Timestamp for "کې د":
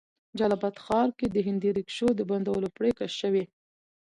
1.17-1.37